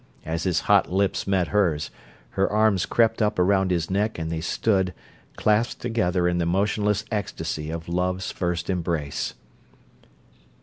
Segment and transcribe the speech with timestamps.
[0.25, 1.91] As his hot lips met hers,
[2.31, 4.95] her arms crept up around his neck and they stood,
[5.35, 9.35] clasped together in the motionless ecstasy of love's first embrace.